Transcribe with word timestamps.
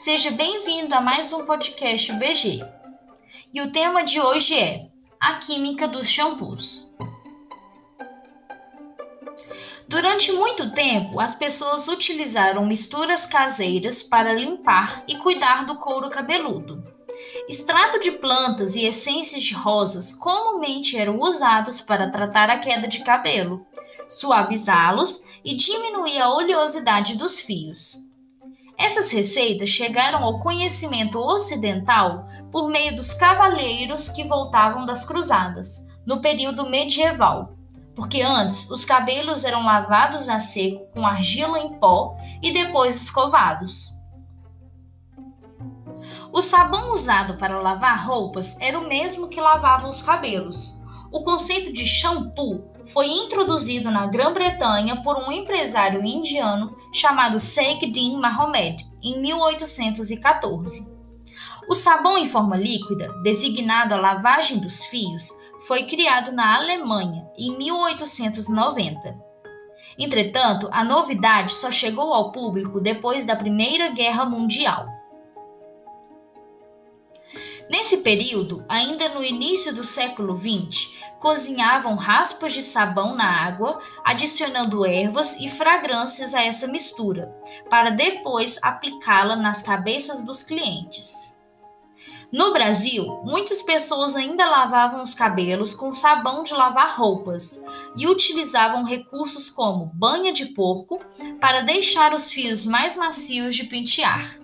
Seja 0.00 0.30
bem-vindo 0.30 0.94
a 0.94 1.00
mais 1.02 1.30
um 1.30 1.44
podcast 1.44 2.10
BG. 2.14 2.64
E 3.52 3.60
o 3.60 3.70
tema 3.70 4.02
de 4.02 4.18
hoje 4.18 4.58
é 4.58 4.88
a 5.20 5.34
química 5.34 5.86
dos 5.86 6.08
shampoos. 6.08 6.90
Durante 9.86 10.32
muito 10.32 10.72
tempo, 10.72 11.20
as 11.20 11.34
pessoas 11.34 11.86
utilizaram 11.86 12.64
misturas 12.64 13.26
caseiras 13.26 14.02
para 14.02 14.32
limpar 14.32 15.04
e 15.06 15.18
cuidar 15.18 15.66
do 15.66 15.78
couro 15.78 16.08
cabeludo. 16.08 16.82
Extrato 17.46 18.00
de 18.00 18.12
plantas 18.12 18.74
e 18.74 18.86
essências 18.86 19.42
de 19.42 19.52
rosas 19.52 20.14
comumente 20.14 20.96
eram 20.96 21.18
usados 21.18 21.78
para 21.78 22.10
tratar 22.10 22.48
a 22.48 22.58
queda 22.58 22.88
de 22.88 23.04
cabelo, 23.04 23.66
suavizá-los 24.08 25.26
e 25.44 25.54
diminuir 25.54 26.22
a 26.22 26.32
oleosidade 26.32 27.18
dos 27.18 27.38
fios. 27.38 28.08
Essas 28.80 29.12
receitas 29.12 29.68
chegaram 29.68 30.24
ao 30.24 30.38
conhecimento 30.38 31.18
ocidental 31.18 32.26
por 32.50 32.70
meio 32.70 32.96
dos 32.96 33.12
cavaleiros 33.12 34.08
que 34.08 34.24
voltavam 34.24 34.86
das 34.86 35.04
cruzadas, 35.04 35.86
no 36.06 36.22
período 36.22 36.70
medieval, 36.70 37.52
porque 37.94 38.22
antes 38.22 38.70
os 38.70 38.86
cabelos 38.86 39.44
eram 39.44 39.66
lavados 39.66 40.30
a 40.30 40.40
seco 40.40 40.86
com 40.94 41.06
argila 41.06 41.58
em 41.58 41.78
pó 41.78 42.16
e 42.40 42.54
depois 42.54 42.96
escovados. 42.96 43.94
O 46.32 46.40
sabão 46.40 46.94
usado 46.94 47.36
para 47.36 47.60
lavar 47.60 48.06
roupas 48.06 48.58
era 48.60 48.78
o 48.78 48.88
mesmo 48.88 49.28
que 49.28 49.42
lavava 49.42 49.90
os 49.90 50.00
cabelos. 50.00 50.80
O 51.12 51.22
conceito 51.22 51.70
de 51.70 51.86
shampoo 51.86 52.69
foi 52.92 53.06
introduzido 53.06 53.90
na 53.90 54.06
Grã-Bretanha 54.06 55.02
por 55.02 55.16
um 55.16 55.30
empresário 55.30 56.04
indiano 56.04 56.76
chamado 56.92 57.38
Din 57.92 58.16
Mahomed 58.16 58.84
em 59.02 59.20
1814. 59.20 60.90
O 61.68 61.74
sabão 61.74 62.18
em 62.18 62.26
forma 62.26 62.56
líquida, 62.56 63.12
designado 63.22 63.94
a 63.94 64.00
lavagem 64.00 64.58
dos 64.58 64.84
fios, 64.86 65.28
foi 65.66 65.86
criado 65.86 66.32
na 66.32 66.56
Alemanha 66.56 67.24
em 67.38 67.56
1890. 67.56 69.16
Entretanto, 69.98 70.68
a 70.72 70.82
novidade 70.82 71.52
só 71.52 71.70
chegou 71.70 72.12
ao 72.12 72.32
público 72.32 72.80
depois 72.80 73.24
da 73.24 73.36
Primeira 73.36 73.90
Guerra 73.90 74.24
Mundial. 74.24 74.86
Nesse 77.70 77.98
período, 77.98 78.64
ainda 78.68 79.10
no 79.10 79.22
início 79.22 79.72
do 79.72 79.84
século 79.84 80.36
XX, 80.36 80.90
cozinhavam 81.20 81.94
raspas 81.94 82.54
de 82.54 82.62
sabão 82.62 83.14
na 83.14 83.46
água, 83.46 83.80
adicionando 84.02 84.84
ervas 84.86 85.38
e 85.38 85.48
fragrâncias 85.48 86.34
a 86.34 86.42
essa 86.42 86.66
mistura, 86.66 87.32
para 87.68 87.90
depois 87.90 88.58
aplicá-la 88.62 89.36
nas 89.36 89.62
cabeças 89.62 90.22
dos 90.22 90.42
clientes. 90.42 91.38
No 92.32 92.52
Brasil, 92.52 93.04
muitas 93.24 93.60
pessoas 93.60 94.14
ainda 94.14 94.48
lavavam 94.48 95.02
os 95.02 95.14
cabelos 95.14 95.74
com 95.74 95.92
sabão 95.92 96.44
de 96.44 96.54
lavar 96.54 96.96
roupas 96.96 97.62
e 97.96 98.06
utilizavam 98.06 98.84
recursos 98.84 99.50
como 99.50 99.90
banha 99.92 100.32
de 100.32 100.46
porco 100.46 101.00
para 101.40 101.62
deixar 101.62 102.14
os 102.14 102.30
fios 102.30 102.64
mais 102.64 102.94
macios 102.94 103.56
de 103.56 103.64
pentear. 103.64 104.38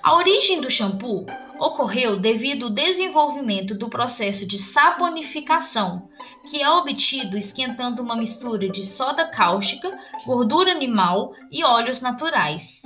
A 0.00 0.16
origem 0.16 0.60
do 0.60 0.70
shampoo 0.70 1.26
ocorreu 1.58 2.18
devido 2.20 2.66
ao 2.66 2.70
desenvolvimento 2.70 3.74
do 3.74 3.88
processo 3.88 4.46
de 4.46 4.58
saponificação, 4.58 6.08
que 6.48 6.62
é 6.62 6.70
obtido 6.70 7.36
esquentando 7.36 8.02
uma 8.02 8.16
mistura 8.16 8.68
de 8.68 8.84
soda 8.84 9.30
cáustica, 9.30 9.98
gordura 10.24 10.72
animal 10.72 11.32
e 11.50 11.64
óleos 11.64 12.02
naturais. 12.02 12.82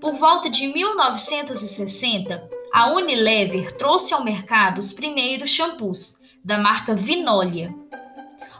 Por 0.00 0.16
volta 0.16 0.50
de 0.50 0.66
1960, 0.68 2.48
a 2.72 2.92
Unilever 2.92 3.76
trouxe 3.76 4.12
ao 4.12 4.24
mercado 4.24 4.78
os 4.78 4.92
primeiros 4.92 5.50
shampoos, 5.50 6.20
da 6.44 6.58
marca 6.58 6.94
Vinolia. 6.94 7.74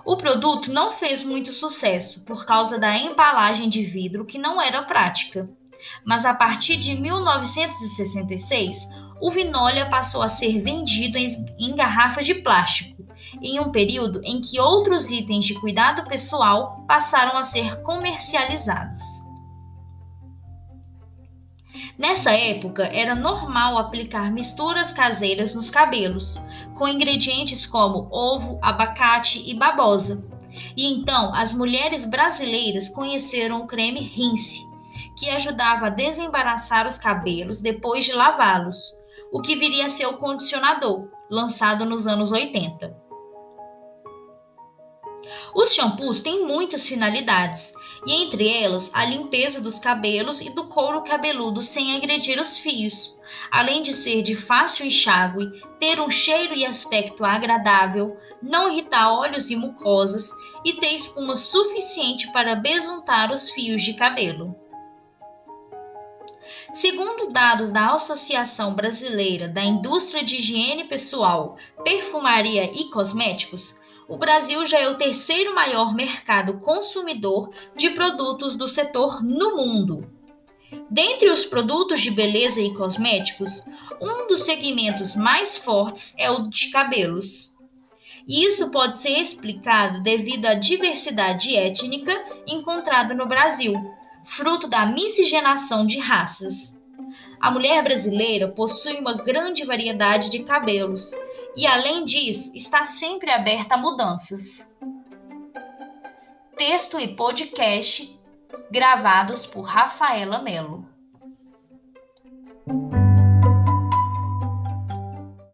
O 0.07 0.17
produto 0.17 0.73
não 0.73 0.91
fez 0.91 1.23
muito 1.23 1.53
sucesso 1.53 2.25
por 2.25 2.47
causa 2.47 2.79
da 2.79 2.97
embalagem 2.97 3.69
de 3.69 3.83
vidro 3.83 4.25
que 4.25 4.39
não 4.39 4.61
era 4.61 4.83
prática 4.83 5.49
mas 6.05 6.25
a 6.25 6.35
partir 6.35 6.77
de 6.77 6.95
1966, 6.95 8.89
o 9.21 9.31
Vinólia 9.31 9.89
passou 9.89 10.23
a 10.23 10.29
ser 10.29 10.61
vendido 10.61 11.17
em 11.19 11.75
garrafas 11.75 12.27
de 12.27 12.35
plástico, 12.35 13.05
em 13.43 13.61
um 13.61 13.73
período 13.73 14.21
em 14.25 14.41
que 14.41 14.61
outros 14.61 15.11
itens 15.11 15.47
de 15.47 15.55
cuidado 15.55 16.07
pessoal 16.07 16.85
passaram 16.87 17.37
a 17.37 17.43
ser 17.43 17.83
comercializados. 17.83 19.03
Nessa 21.99 22.33
época, 22.33 22.85
era 22.85 23.15
normal 23.15 23.79
aplicar 23.79 24.33
misturas 24.33 24.93
caseiras 24.93 25.55
nos 25.55 25.71
cabelos, 25.71 26.41
com 26.77 26.89
ingredientes 26.89 27.67
como 27.67 28.09
ovo, 28.11 28.59
abacate 28.61 29.43
e 29.49 29.55
babosa. 29.57 30.29
E 30.77 30.87
então, 30.87 31.35
as 31.35 31.53
mulheres 31.53 32.05
brasileiras 32.05 32.89
conheceram 32.89 33.63
o 33.63 33.67
creme 33.67 34.01
Rinse, 34.01 34.63
que 35.17 35.31
ajudava 35.31 35.87
a 35.87 35.91
desembaraçar 35.91 36.87
os 36.87 36.99
cabelos 36.99 37.61
depois 37.61 38.05
de 38.05 38.13
lavá-los, 38.13 38.93
o 39.33 39.41
que 39.41 39.57
viria 39.57 39.87
a 39.87 39.89
ser 39.89 40.07
o 40.07 40.19
condicionador, 40.19 41.09
lançado 41.31 41.85
nos 41.85 42.07
anos 42.07 42.33
80. 42.33 43.05
Os 45.55 45.73
shampoos 45.75 46.21
têm 46.21 46.47
muitas 46.47 46.87
finalidades, 46.87 47.73
e 48.07 48.25
entre 48.25 48.49
elas 48.49 48.91
a 48.93 49.05
limpeza 49.05 49.61
dos 49.61 49.79
cabelos 49.79 50.41
e 50.41 50.51
do 50.55 50.69
couro 50.69 51.03
cabeludo 51.03 51.63
sem 51.63 51.97
agredir 51.97 52.39
os 52.41 52.59
fios, 52.59 53.19
além 53.51 53.83
de 53.83 53.93
ser 53.93 54.23
de 54.23 54.35
fácil 54.35 54.87
enxágue, 54.87 55.45
ter 55.79 56.01
um 56.01 56.11
cheiro 56.11 56.55
e 56.55 56.67
aspecto 56.67 57.25
agradável, 57.25 58.17
não 58.43 58.71
irritar 58.71 59.13
olhos 59.13 59.51
e 59.51 59.57
mucosas 59.57 60.31
e 60.65 60.75
ter 60.75 60.95
espuma 60.95 61.37
suficiente 61.37 62.31
para 62.33 62.57
besuntar 62.57 63.33
os 63.33 63.51
fios 63.51 63.83
de 63.83 63.95
cabelo. 63.95 64.64
Segundo 66.75 67.31
dados 67.31 67.71
da 67.71 67.95
Associação 67.95 68.75
Brasileira 68.75 69.47
da 69.47 69.63
Indústria 69.63 70.25
de 70.25 70.39
Higiene 70.39 70.89
Pessoal, 70.89 71.57
Perfumaria 71.85 72.65
e 72.65 72.91
Cosméticos, 72.91 73.79
o 74.09 74.19
Brasil 74.19 74.67
já 74.67 74.81
é 74.81 74.89
o 74.89 74.99
terceiro 74.99 75.55
maior 75.55 75.95
mercado 75.95 76.59
consumidor 76.59 77.49
de 77.77 77.91
produtos 77.91 78.57
do 78.57 78.67
setor 78.67 79.23
no 79.23 79.57
mundo. 79.57 80.11
Dentre 80.91 81.31
os 81.31 81.45
produtos 81.45 82.01
de 82.01 82.11
beleza 82.11 82.61
e 82.61 82.75
cosméticos, 82.75 83.65
um 84.03 84.27
dos 84.27 84.43
segmentos 84.43 85.15
mais 85.15 85.57
fortes 85.57 86.19
é 86.19 86.29
o 86.29 86.51
de 86.51 86.73
cabelos. 86.73 87.55
Isso 88.27 88.69
pode 88.73 88.99
ser 88.99 89.21
explicado 89.21 90.03
devido 90.03 90.47
à 90.47 90.55
diversidade 90.55 91.55
étnica 91.55 92.13
encontrada 92.49 93.15
no 93.15 93.29
Brasil, 93.29 93.75
fruto 94.25 94.67
da 94.67 94.87
miscigenação 94.87 95.87
de 95.87 95.99
raças. 95.99 96.79
A 97.41 97.51
mulher 97.51 97.83
brasileira 97.85 98.49
possui 98.49 98.99
uma 98.99 99.23
grande 99.23 99.65
variedade 99.65 100.31
de 100.31 100.45
cabelos 100.45 101.13
e, 101.57 101.67
além 101.67 102.05
disso, 102.05 102.51
está 102.55 102.85
sempre 102.85 103.31
aberta 103.31 103.75
a 103.75 103.79
mudanças. 103.79 104.73
Texto 106.57 106.99
e 106.99 107.15
podcast 107.15 108.19
gravados 108.71 109.45
por 109.45 109.63
Rafaela 109.63 110.41
Melo. 110.41 110.94